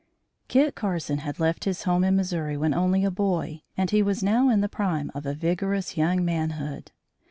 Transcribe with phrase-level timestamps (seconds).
[0.47, 4.23] Kit Carson had left his home in Missouri when only a boy and he was
[4.23, 6.91] now in the prime of a vigorous young manhood.